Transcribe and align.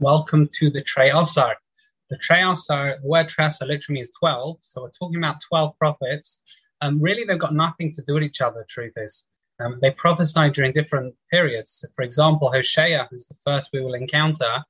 Welcome 0.00 0.48
to 0.54 0.70
the 0.70 0.82
Treyasar. 0.82 1.56
The 2.08 2.16
Treyasar, 2.16 3.02
the 3.02 3.06
word 3.06 3.26
Treyasar 3.26 3.68
literally 3.68 3.96
means 3.96 4.10
12. 4.18 4.56
So 4.62 4.80
we're 4.80 4.90
talking 4.98 5.18
about 5.18 5.42
12 5.46 5.76
prophets. 5.76 6.40
Um, 6.80 7.02
really, 7.02 7.24
they've 7.24 7.38
got 7.38 7.52
nothing 7.52 7.92
to 7.92 8.02
do 8.06 8.14
with 8.14 8.22
each 8.22 8.40
other, 8.40 8.64
truth 8.66 8.94
is. 8.96 9.26
Um, 9.62 9.78
they 9.82 9.90
prophesied 9.90 10.54
during 10.54 10.72
different 10.72 11.14
periods. 11.30 11.84
For 11.94 12.02
example, 12.02 12.50
Hosea, 12.50 13.08
who's 13.10 13.26
the 13.26 13.34
first 13.44 13.74
we 13.74 13.82
will 13.82 13.92
encounter, 13.92 14.64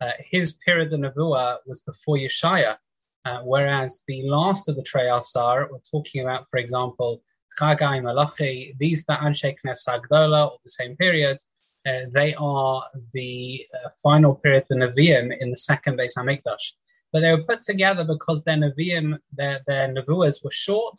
uh, 0.00 0.12
his 0.20 0.56
period 0.64 0.92
of 0.92 1.00
Nevuah 1.00 1.56
was 1.66 1.80
before 1.80 2.18
Yeshaya. 2.18 2.76
Uh, 3.24 3.40
whereas 3.42 4.04
the 4.06 4.22
last 4.28 4.68
of 4.68 4.76
the 4.76 4.84
Treyasar, 4.84 5.68
we're 5.68 5.80
talking 5.90 6.22
about, 6.22 6.46
for 6.48 6.60
example, 6.60 7.24
Chagai, 7.60 8.04
Malachi, 8.04 8.76
these 8.78 9.04
that 9.06 9.18
Anshe 9.18 9.52
Knesset 9.64 10.02
HaGedolah, 10.02 10.52
or 10.52 10.58
the 10.62 10.70
same 10.70 10.96
period, 10.96 11.38
uh, 11.86 12.00
they 12.10 12.34
are 12.34 12.82
the 13.12 13.64
uh, 13.74 13.88
final 14.02 14.34
period 14.34 14.62
of 14.62 14.68
the 14.68 14.74
Nevi'im 14.74 15.36
in 15.40 15.50
the 15.50 15.56
second 15.56 15.98
Beis 15.98 16.16
Hamikdash. 16.16 16.72
But 17.12 17.20
they 17.20 17.30
were 17.30 17.44
put 17.44 17.62
together 17.62 18.04
because 18.04 18.42
their 18.42 18.56
Nevi'im, 18.56 19.18
their, 19.32 19.60
their 19.66 19.88
Nevuahs 19.88 20.44
were 20.44 20.50
short, 20.50 20.98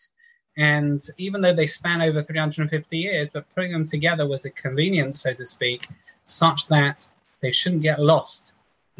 and 0.57 0.99
even 1.17 1.41
though 1.41 1.53
they 1.53 1.67
span 1.67 2.01
over 2.01 2.23
350 2.23 2.97
years, 2.97 3.29
but 3.31 3.45
putting 3.53 3.71
them 3.71 3.85
together 3.85 4.27
was 4.27 4.45
a 4.45 4.49
convenience, 4.49 5.21
so 5.21 5.33
to 5.33 5.45
speak, 5.45 5.87
such 6.23 6.67
that 6.67 7.07
they 7.41 7.51
shouldn't 7.51 7.83
get 7.83 7.99
lost. 7.99 8.53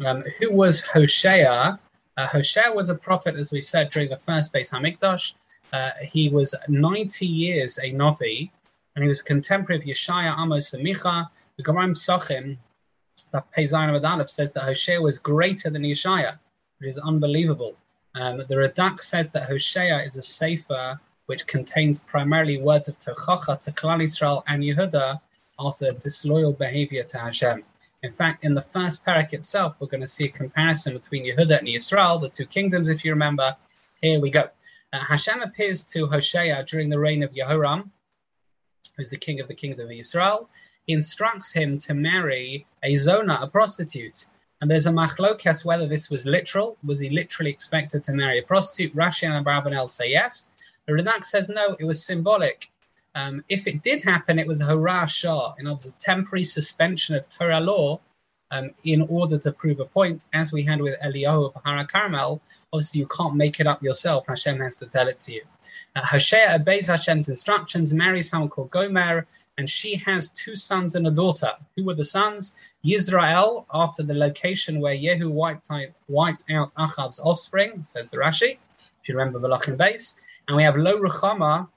Um, 0.04 0.22
who 0.38 0.52
was 0.52 0.80
Hosea? 0.82 1.80
Uh, 2.16 2.26
Hosea 2.26 2.72
was 2.72 2.90
a 2.90 2.94
prophet, 2.94 3.34
as 3.34 3.50
we 3.50 3.62
said, 3.62 3.90
during 3.90 4.10
the 4.10 4.18
first 4.18 4.52
Beis 4.52 4.70
Hamikdash. 4.70 5.34
Uh, 5.72 5.90
he 6.02 6.28
was 6.28 6.54
90 6.68 7.26
years 7.26 7.78
a 7.78 7.90
Navi, 7.90 8.50
and 8.98 9.04
he 9.04 9.08
was 9.08 9.20
a 9.20 9.24
contemporary 9.24 9.78
of 9.78 9.86
Yeshaya, 9.86 10.36
Amos, 10.36 10.74
and 10.74 10.84
Micha. 10.84 11.28
The 11.56 11.62
Gemara 11.62 11.86
Pesachim, 11.90 12.56
the 13.30 13.44
Pei 13.52 13.62
Zayin 13.62 14.04
Aleph, 14.04 14.28
says 14.28 14.50
that 14.54 14.64
Hosea 14.64 15.00
was 15.00 15.18
greater 15.18 15.70
than 15.70 15.82
Yeshaya, 15.82 16.36
which 16.78 16.88
is 16.88 16.98
unbelievable. 16.98 17.76
Um, 18.16 18.38
the 18.38 18.56
Radak 18.56 19.00
says 19.00 19.30
that 19.30 19.44
Hosea 19.44 20.02
is 20.04 20.16
a 20.16 20.22
sefer 20.22 20.98
which 21.26 21.46
contains 21.46 22.00
primarily 22.00 22.60
words 22.60 22.88
of 22.88 22.98
Tochacha 22.98 23.60
to 23.60 23.70
Klal 23.70 24.02
Yisrael 24.02 24.42
and 24.48 24.64
Yehuda 24.64 25.20
after 25.60 25.92
disloyal 25.92 26.52
behavior 26.52 27.04
to 27.04 27.18
Hashem. 27.18 27.62
In 28.02 28.10
fact, 28.10 28.42
in 28.44 28.54
the 28.54 28.62
first 28.62 29.04
parak 29.04 29.32
itself, 29.32 29.76
we're 29.78 29.86
going 29.86 30.00
to 30.00 30.08
see 30.08 30.24
a 30.24 30.28
comparison 30.28 30.94
between 30.94 31.24
Yehuda 31.24 31.60
and 31.60 31.68
Yisrael, 31.68 32.20
the 32.20 32.30
two 32.30 32.46
kingdoms, 32.46 32.88
if 32.88 33.04
you 33.04 33.12
remember. 33.12 33.54
Here 34.02 34.18
we 34.18 34.30
go. 34.30 34.48
Uh, 34.92 35.04
Hashem 35.04 35.40
appears 35.40 35.84
to 35.84 36.08
Hosea 36.08 36.64
during 36.64 36.88
the 36.88 36.98
reign 36.98 37.22
of 37.22 37.30
Yehoram, 37.30 37.90
who's 38.98 39.08
the 39.08 39.16
king 39.16 39.40
of 39.40 39.48
the 39.48 39.54
kingdom 39.54 39.86
of 39.86 39.92
Israel, 39.92 40.50
he 40.86 40.92
instructs 40.92 41.52
him 41.52 41.78
to 41.78 41.94
marry 41.94 42.66
a 42.82 42.96
zona, 42.96 43.38
a 43.40 43.46
prostitute. 43.46 44.26
And 44.60 44.70
there's 44.70 44.88
a 44.88 44.92
machlokes 44.92 45.64
whether 45.64 45.86
this 45.86 46.10
was 46.10 46.26
literal. 46.26 46.76
Was 46.84 46.98
he 46.98 47.08
literally 47.08 47.52
expected 47.52 48.04
to 48.04 48.12
marry 48.12 48.40
a 48.40 48.42
prostitute? 48.42 48.94
Rashi 48.94 49.22
and 49.28 49.46
Abravanel 49.46 49.88
say 49.88 50.10
yes. 50.10 50.50
The 50.86 50.94
Radak 50.94 51.24
says 51.24 51.48
no, 51.48 51.76
it 51.78 51.84
was 51.84 52.04
symbolic. 52.04 52.70
Um, 53.14 53.44
if 53.48 53.66
it 53.66 53.82
did 53.82 54.02
happen, 54.02 54.38
it 54.38 54.46
was 54.46 54.60
a 54.60 54.66
hora'as 54.66 55.10
sha'ah, 55.10 55.58
in 55.58 55.66
other 55.66 55.74
words, 55.74 55.86
a 55.86 55.92
temporary 55.92 56.44
suspension 56.44 57.14
of 57.14 57.28
Torah 57.28 57.60
law 57.60 58.00
um, 58.50 58.70
in 58.84 59.02
order 59.02 59.38
to 59.38 59.52
prove 59.52 59.80
a 59.80 59.84
point, 59.84 60.24
as 60.32 60.52
we 60.52 60.62
had 60.62 60.80
with 60.80 60.98
Eliyahu 61.00 61.52
of 61.54 61.88
Carmel. 61.88 62.40
Obviously, 62.72 63.00
you 63.00 63.06
can't 63.06 63.34
make 63.34 63.60
it 63.60 63.66
up 63.66 63.82
yourself. 63.82 64.26
Hashem 64.26 64.58
has 64.60 64.76
to 64.76 64.86
tell 64.86 65.08
it 65.08 65.20
to 65.20 65.32
you. 65.32 65.42
Uh, 65.94 66.18
obeys 66.54 66.86
Hashem's 66.86 67.28
instructions, 67.28 67.92
marries 67.92 68.30
someone 68.30 68.48
called 68.48 68.70
Gomer, 68.70 69.26
and 69.58 69.68
she 69.68 69.96
has 69.96 70.30
two 70.30 70.54
sons 70.54 70.94
and 70.94 71.06
a 71.06 71.10
daughter. 71.10 71.52
Who 71.76 71.84
were 71.84 71.94
the 71.94 72.04
sons? 72.04 72.54
Yizre'el, 72.84 73.66
after 73.74 74.02
the 74.02 74.14
location 74.14 74.80
where 74.80 74.94
Yehu 74.94 75.30
wiped 75.30 75.70
out, 75.70 75.88
wiped 76.06 76.44
out 76.50 76.72
Achav's 76.74 77.20
offspring, 77.20 77.82
says 77.82 78.10
the 78.10 78.18
Rashi, 78.18 78.58
if 79.02 79.08
you 79.08 79.16
remember 79.16 79.38
the 79.38 79.48
Lachin 79.48 79.76
base. 79.76 80.16
And 80.46 80.56
we 80.56 80.62
have 80.62 80.76
Lo 80.76 80.98
Ruchama, 80.98 81.68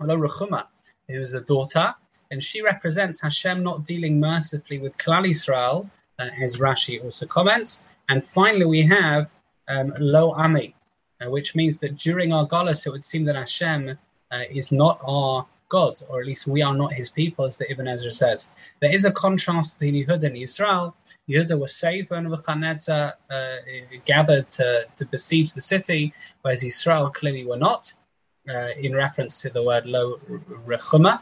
Lo 0.00 0.16
Ruchuma, 0.16 0.66
who's 1.08 1.34
a 1.34 1.40
daughter, 1.40 1.94
and 2.30 2.42
she 2.42 2.62
represents 2.62 3.20
Hashem 3.20 3.62
not 3.62 3.84
dealing 3.84 4.18
mercifully 4.20 4.78
with 4.78 4.96
Klal 4.96 5.26
Yisrael, 5.26 5.88
uh, 6.18 6.28
as 6.40 6.56
Rashi 6.56 7.02
also 7.02 7.26
comments. 7.26 7.82
And 8.08 8.24
finally, 8.24 8.64
we 8.64 8.82
have 8.82 9.30
um, 9.68 9.92
Lo 9.98 10.32
Ami, 10.32 10.74
uh, 11.20 11.30
which 11.30 11.54
means 11.54 11.78
that 11.78 11.96
during 11.96 12.32
our 12.32 12.46
Golas, 12.46 12.86
it 12.86 12.90
would 12.90 13.04
seem 13.04 13.24
that 13.24 13.36
Hashem 13.36 13.98
uh, 14.30 14.38
is 14.50 14.72
not 14.72 15.00
our 15.04 15.46
God, 15.68 16.00
or 16.08 16.20
at 16.20 16.26
least 16.26 16.46
we 16.46 16.62
are 16.62 16.74
not 16.74 16.92
his 16.92 17.10
people, 17.10 17.44
as 17.44 17.58
the 17.58 17.70
Ibn 17.70 17.88
Ezra 17.88 18.12
says. 18.12 18.50
There 18.80 18.94
is 18.94 19.04
a 19.04 19.10
contrast 19.10 19.78
between 19.78 20.06
Yehuda 20.06 20.24
and 20.24 20.36
Yisrael. 20.36 20.94
Yehuda 21.28 21.58
was 21.58 21.74
saved 21.74 22.10
when 22.10 22.24
Nebuchadnezzar 22.24 23.14
uh, 23.30 23.56
gathered 24.04 24.50
to, 24.52 24.86
to 24.94 25.06
besiege 25.06 25.52
the 25.52 25.60
city, 25.60 26.14
whereas 26.42 26.62
Yisrael 26.62 27.12
clearly 27.12 27.44
were 27.44 27.56
not, 27.56 27.92
uh, 28.48 28.68
in 28.78 28.94
reference 28.94 29.40
to 29.42 29.50
the 29.50 29.62
word 29.62 29.86
Lo 29.86 30.20
Rechuma, 30.66 31.20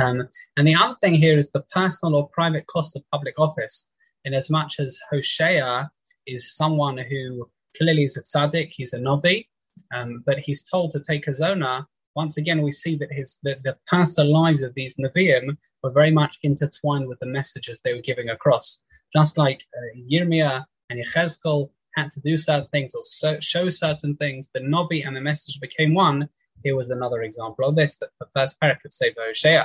um, 0.00 0.28
and 0.56 0.66
the 0.66 0.74
other 0.74 0.94
thing 0.96 1.14
here 1.14 1.38
is 1.38 1.50
the 1.50 1.64
personal 1.72 2.16
or 2.16 2.28
private 2.28 2.66
cost 2.66 2.96
of 2.96 3.02
public 3.12 3.38
office, 3.38 3.88
in 4.24 4.34
as 4.34 4.50
much 4.50 4.80
as 4.80 4.98
Hosea 5.10 5.90
is 6.26 6.56
someone 6.56 6.98
who 6.98 7.48
clearly 7.76 8.04
is 8.04 8.16
a 8.16 8.22
tzaddik, 8.22 8.70
he's 8.70 8.92
a 8.92 9.00
novi, 9.00 9.48
um, 9.94 10.22
but 10.26 10.38
he's 10.38 10.62
told 10.62 10.90
to 10.92 11.00
take 11.00 11.26
a 11.26 11.34
zona. 11.34 11.86
Once 12.16 12.38
again, 12.38 12.62
we 12.62 12.72
see 12.72 12.96
that 12.96 13.12
his 13.12 13.38
the, 13.42 13.56
the 13.64 14.24
lives 14.24 14.62
of 14.62 14.72
these 14.74 14.96
Nevi'im 14.96 15.56
were 15.82 15.90
very 15.90 16.12
much 16.12 16.38
intertwined 16.42 17.08
with 17.08 17.18
the 17.18 17.26
messages 17.26 17.80
they 17.80 17.92
were 17.92 18.00
giving 18.00 18.30
across. 18.30 18.82
Just 19.12 19.36
like 19.36 19.64
uh, 19.76 19.98
Yirmiyah 20.10 20.64
and 20.90 21.04
Yechezkel 21.04 21.70
had 21.96 22.10
to 22.12 22.20
do 22.20 22.36
certain 22.36 22.68
things 22.68 22.94
or 22.94 23.02
so, 23.02 23.38
show 23.40 23.68
certain 23.68 24.16
things, 24.16 24.50
the 24.54 24.60
Novi 24.60 25.02
and 25.02 25.16
the 25.16 25.20
message 25.20 25.60
became 25.60 25.94
one. 25.94 26.28
Here 26.62 26.76
was 26.76 26.90
another 26.90 27.22
example 27.22 27.68
of 27.68 27.76
this, 27.76 27.98
that 27.98 28.10
the 28.20 28.26
first 28.34 28.56
parak 28.60 28.84
of 28.84 28.92
Sefer 28.92 29.20
Hosea. 29.26 29.62